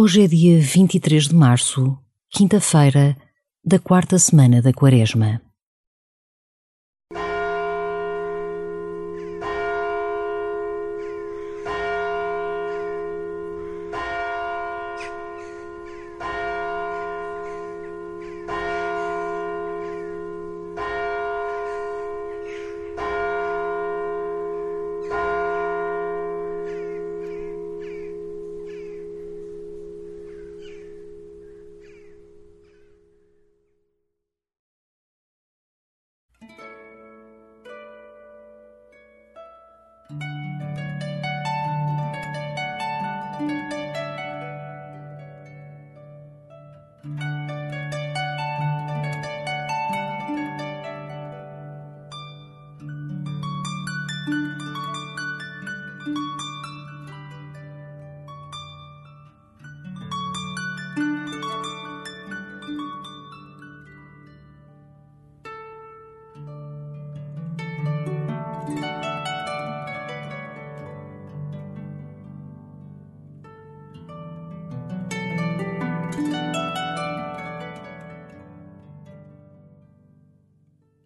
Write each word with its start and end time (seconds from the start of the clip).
Hoje 0.00 0.22
é 0.22 0.28
dia 0.28 0.60
23 0.60 1.26
de 1.26 1.34
março, 1.34 1.98
quinta-feira, 2.30 3.16
da 3.64 3.80
quarta 3.80 4.16
semana 4.16 4.62
da 4.62 4.72
Quaresma. 4.72 5.42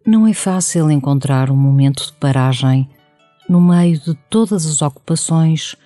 Não 0.05 0.27
é 0.27 0.33
fácil 0.33 0.91
encontrar 0.91 1.49
um 1.49 1.55
momento 1.55 2.07
de 2.07 2.13
paragem 2.13 2.89
no 3.47 3.61
meio 3.61 3.97
de 3.97 4.13
todas 4.29 4.65
as 4.65 4.81
ocupações 4.81 5.77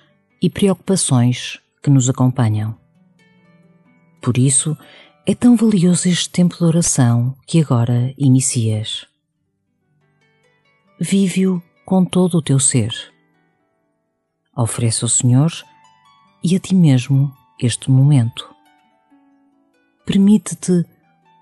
e 0.42 0.50
preocupações 0.50 1.60
que 1.80 1.88
nos 1.88 2.10
acompanham. 2.10 2.76
Por 4.20 4.36
isso, 4.36 4.76
é 5.24 5.36
tão 5.36 5.54
valioso 5.54 6.08
este 6.08 6.30
tempo 6.30 6.56
de 6.56 6.64
oração 6.64 7.36
que 7.46 7.60
agora 7.60 8.12
inicias. 8.18 9.06
Vive-o 10.98 11.62
com 11.86 12.04
todo 12.04 12.38
o 12.38 12.42
teu 12.42 12.58
ser. 12.58 12.92
Oferece 14.56 15.04
ao 15.04 15.08
Senhor 15.08 15.52
e 16.42 16.56
a 16.56 16.58
ti 16.58 16.74
mesmo 16.74 17.32
este 17.60 17.88
momento. 17.88 18.52
Permite-te 20.04 20.84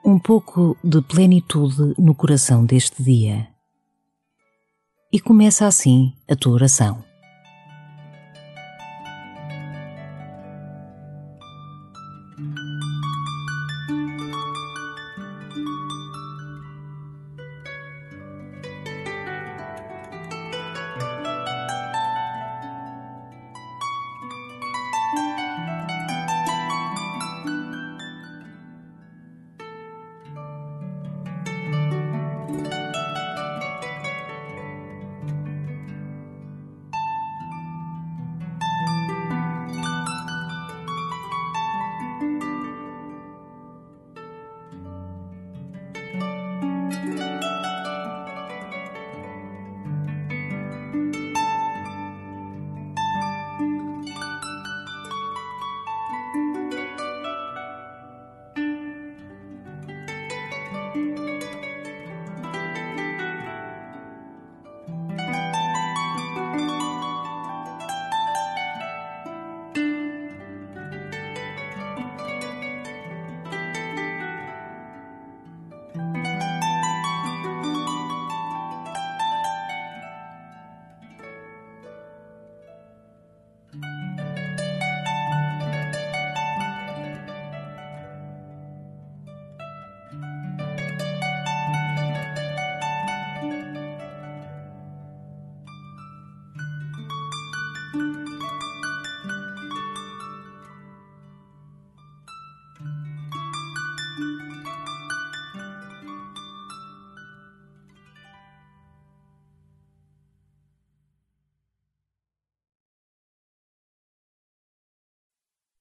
um 0.07 0.21
pouco 0.21 0.77
de 0.85 1.03
plenitude 1.03 1.93
no 1.99 2.15
coração 2.15 2.65
deste 2.65 3.03
dia. 3.03 3.49
E 5.13 5.19
começa 5.19 5.67
assim 5.67 6.15
a 6.31 6.37
tua 6.37 6.53
oração. 6.53 7.05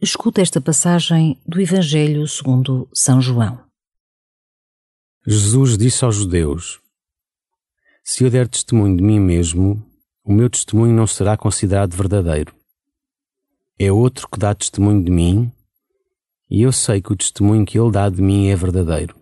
Escuta 0.01 0.41
esta 0.41 0.59
passagem 0.59 1.41
do 1.47 1.61
Evangelho 1.61 2.27
segundo 2.27 2.89
São 2.93 3.21
João. 3.21 3.65
Jesus 5.25 5.77
disse 5.77 6.03
aos 6.03 6.15
judeus: 6.15 6.81
Se 8.03 8.25
eu 8.25 8.29
der 8.29 8.45
testemunho 8.45 8.97
de 8.97 9.01
mim 9.01 9.21
mesmo, 9.21 9.81
o 10.21 10.33
meu 10.33 10.49
testemunho 10.49 10.93
não 10.93 11.07
será 11.07 11.37
considerado 11.37 11.95
verdadeiro. 11.95 12.53
É 13.79 13.89
outro 13.89 14.27
que 14.29 14.37
dá 14.37 14.53
testemunho 14.53 15.01
de 15.01 15.09
mim, 15.09 15.49
e 16.49 16.63
eu 16.63 16.73
sei 16.73 17.01
que 17.01 17.13
o 17.13 17.15
testemunho 17.15 17.65
que 17.65 17.79
ele 17.79 17.91
dá 17.91 18.09
de 18.09 18.21
mim 18.21 18.47
é 18.47 18.55
verdadeiro. 18.55 19.15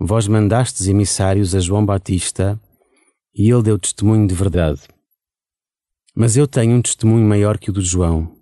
Vós 0.00 0.26
mandastes 0.26 0.88
emissários 0.88 1.54
a 1.54 1.60
João 1.60 1.86
Batista, 1.86 2.60
e 3.32 3.48
ele 3.48 3.62
deu 3.62 3.78
testemunho 3.78 4.26
de 4.26 4.34
verdade. 4.34 4.82
Mas 6.16 6.36
eu 6.36 6.48
tenho 6.48 6.74
um 6.74 6.82
testemunho 6.82 7.24
maior 7.24 7.58
que 7.58 7.70
o 7.70 7.72
de 7.72 7.80
João 7.80 8.37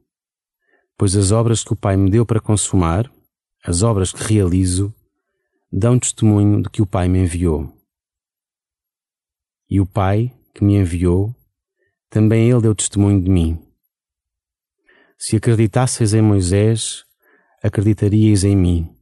pois 0.96 1.14
as 1.14 1.30
obras 1.30 1.62
que 1.62 1.72
o 1.72 1.76
Pai 1.76 1.96
me 1.96 2.10
deu 2.10 2.24
para 2.24 2.40
consumar, 2.40 3.10
as 3.62 3.82
obras 3.82 4.12
que 4.12 4.22
realizo, 4.22 4.94
dão 5.70 5.98
testemunho 5.98 6.62
de 6.62 6.70
que 6.70 6.80
o 6.80 6.86
Pai 6.86 7.08
me 7.08 7.18
enviou. 7.18 7.72
E 9.68 9.80
o 9.80 9.86
Pai, 9.86 10.32
que 10.54 10.64
me 10.64 10.76
enviou, 10.76 11.34
também 12.08 12.48
ele 12.48 12.62
deu 12.62 12.74
testemunho 12.74 13.20
de 13.20 13.28
mim. 13.28 13.62
Se 15.18 15.36
acreditasseis 15.36 16.14
em 16.14 16.22
Moisés, 16.22 17.04
acreditaríeis 17.62 18.44
em 18.44 18.54
mim, 18.54 18.96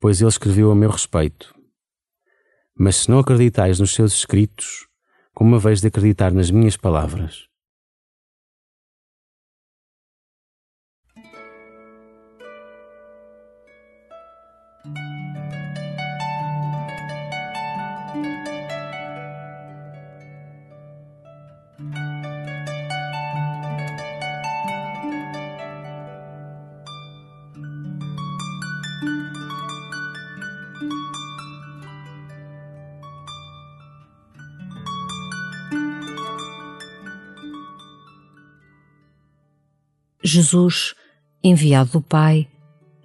pois 0.00 0.20
ele 0.20 0.28
escreveu 0.28 0.70
a 0.70 0.74
meu 0.74 0.90
respeito. 0.90 1.54
Mas 2.74 2.96
se 2.96 3.10
não 3.10 3.18
acreditais 3.18 3.78
nos 3.78 3.94
seus 3.94 4.14
escritos, 4.14 4.88
como 5.34 5.58
vez 5.58 5.80
de 5.80 5.88
acreditar 5.88 6.32
nas 6.32 6.50
minhas 6.50 6.76
palavras? 6.76 7.51
Jesus, 40.32 40.94
enviado 41.44 41.92
do 41.92 42.00
Pai, 42.00 42.48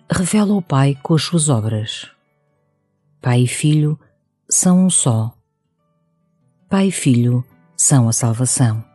revela 0.10 0.54
o 0.54 0.62
Pai 0.62 0.98
com 1.04 1.14
as 1.14 1.24
suas 1.24 1.50
obras. 1.50 2.10
Pai 3.22 3.42
e 3.42 3.48
Filho 3.48 4.00
são 4.50 4.86
um 4.86 4.90
só. 4.90 5.36
Pai 6.70 6.88
e 6.88 6.92
Filho 6.92 7.44
são 7.76 8.08
a 8.08 8.14
salvação. 8.14 8.87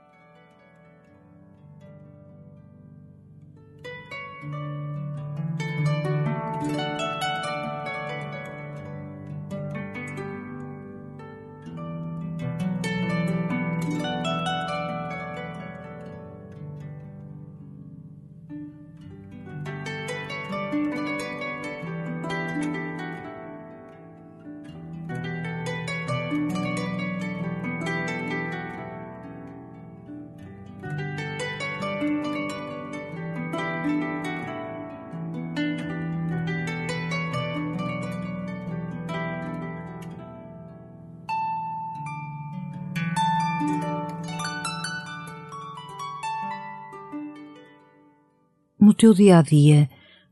No 48.93 48.97
teu 48.97 49.15
dia 49.15 49.39
a 49.39 49.43
dia 49.43 49.89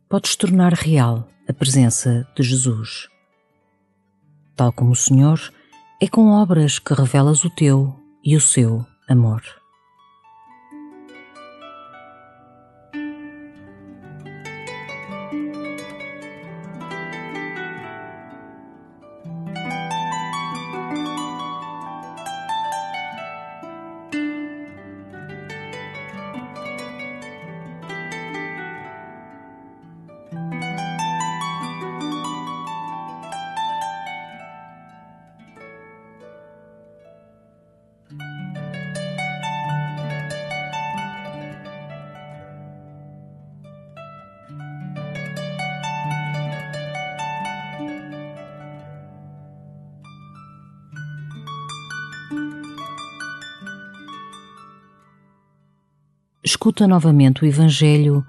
podes 0.07 0.37
tornar 0.37 0.75
real 0.75 1.27
a 1.49 1.53
presença 1.55 2.29
de 2.37 2.43
Jesus. 2.43 3.09
Tal 4.55 4.71
como 4.71 4.91
o 4.91 4.95
Senhor, 4.95 5.41
é 5.99 6.07
com 6.07 6.29
obras 6.29 6.79
que 6.79 6.93
revelas 6.93 7.43
o 7.43 7.49
teu 7.49 7.99
e 8.23 8.37
o 8.37 8.41
seu 8.41 8.85
amor. 9.09 9.60
Escuta 56.61 56.87
novamente 56.87 57.43
o 57.43 57.47
Evangelho 57.47 58.23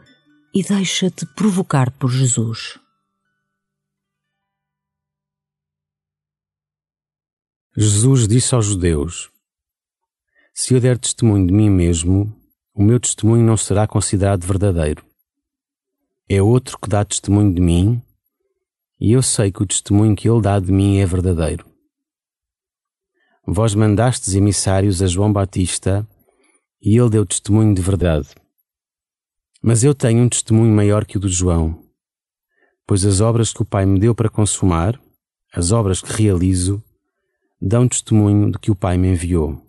e 0.55 0.63
deixa-te 0.63 1.25
provocar 1.35 1.91
por 1.91 2.09
Jesus. 2.09 2.79
Jesus 7.75 8.29
disse 8.29 8.55
aos 8.55 8.67
judeus: 8.67 9.29
Se 10.53 10.73
eu 10.73 10.79
der 10.79 10.97
testemunho 10.97 11.45
de 11.45 11.51
mim 11.51 11.69
mesmo, 11.69 12.33
o 12.73 12.81
meu 12.81 13.01
testemunho 13.01 13.45
não 13.45 13.57
será 13.57 13.85
considerado 13.85 14.47
verdadeiro. 14.47 15.05
É 16.29 16.41
outro 16.41 16.79
que 16.79 16.87
dá 16.87 17.03
testemunho 17.03 17.53
de 17.53 17.59
mim, 17.59 18.01
e 18.97 19.11
eu 19.11 19.21
sei 19.21 19.51
que 19.51 19.61
o 19.61 19.67
testemunho 19.67 20.15
que 20.15 20.29
ele 20.29 20.41
dá 20.41 20.57
de 20.57 20.71
mim 20.71 20.99
é 20.99 21.05
verdadeiro. 21.05 21.65
Vós 23.45 23.75
mandastes 23.75 24.35
emissários 24.35 25.01
a 25.01 25.07
João 25.07 25.33
Batista 25.33 26.07
e 26.81 26.97
ele 26.97 27.09
deu 27.09 27.25
testemunho 27.25 27.75
de 27.75 27.81
verdade. 27.81 28.29
Mas 29.61 29.83
eu 29.83 29.93
tenho 29.93 30.23
um 30.23 30.29
testemunho 30.29 30.73
maior 30.73 31.05
que 31.05 31.17
o 31.17 31.19
do 31.19 31.29
João, 31.29 31.85
pois 32.87 33.05
as 33.05 33.21
obras 33.21 33.53
que 33.53 33.61
o 33.61 33.65
Pai 33.65 33.85
me 33.85 33.99
deu 33.99 34.15
para 34.15 34.29
consumar, 34.29 34.99
as 35.53 35.71
obras 35.71 36.01
que 36.01 36.11
realizo, 36.11 36.83
dão 37.61 37.87
testemunho 37.87 38.51
de 38.51 38.57
que 38.57 38.71
o 38.71 38.75
Pai 38.75 38.97
me 38.97 39.09
enviou. 39.09 39.61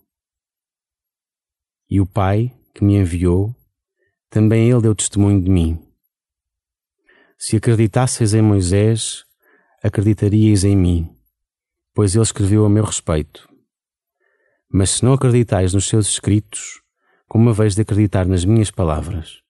E 1.91 2.00
o 2.00 2.06
Pai, 2.06 2.50
que 2.75 2.82
me 2.82 2.97
enviou, 2.97 3.55
também 4.31 4.70
ele 4.70 4.81
deu 4.81 4.94
testemunho 4.94 5.43
de 5.43 5.50
mim. 5.50 5.79
Se 7.38 7.56
acreditasseis 7.56 8.32
em 8.32 8.41
Moisés, 8.41 9.25
acreditaríeis 9.82 10.65
em 10.65 10.75
mim, 10.75 11.15
pois 11.93 12.15
ele 12.15 12.23
escreveu 12.23 12.65
a 12.65 12.70
meu 12.70 12.85
respeito. 12.85 13.47
Mas 14.73 14.91
se 14.91 15.05
não 15.05 15.12
acreditais 15.12 15.75
nos 15.75 15.87
seus 15.87 16.08
escritos, 16.08 16.81
como 17.32 17.44
uma 17.44 17.55
vez 17.55 17.75
de 17.75 17.81
acreditar 17.81 18.26
nas 18.26 18.44
minhas 18.44 18.70
palavras. 18.70 19.42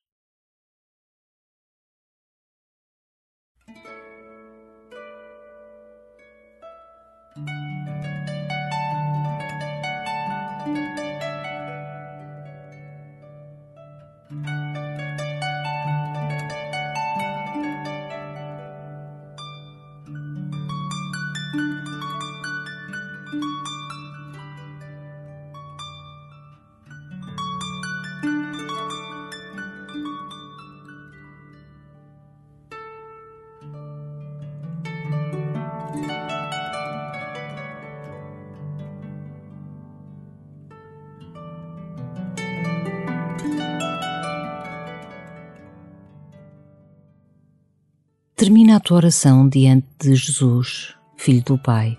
Termina 48.42 48.74
a 48.74 48.80
tua 48.80 48.96
oração 48.96 49.48
diante 49.48 49.86
de 50.00 50.16
Jesus, 50.16 50.96
Filho 51.16 51.44
do 51.44 51.56
Pai. 51.56 51.96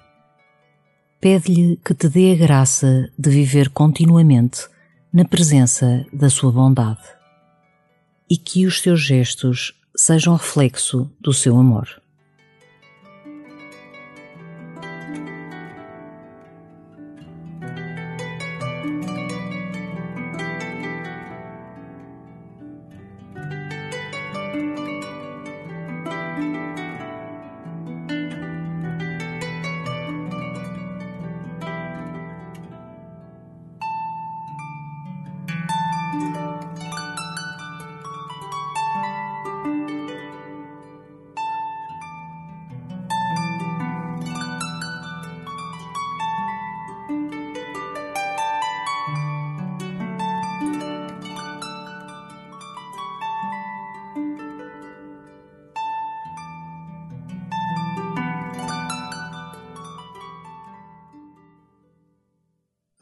Pede-lhe 1.21 1.77
que 1.77 1.93
te 1.93 2.09
dê 2.09 2.33
a 2.33 2.35
graça 2.35 3.09
de 3.17 3.29
viver 3.29 3.69
continuamente 3.69 4.67
na 5.13 5.23
presença 5.23 6.05
da 6.11 6.29
sua 6.29 6.51
bondade 6.51 6.99
e 8.29 8.35
que 8.35 8.65
os 8.65 8.81
teus 8.81 8.99
gestos 8.99 9.73
sejam 9.95 10.35
reflexo 10.35 11.09
do 11.21 11.31
seu 11.31 11.57
amor. 11.57 12.02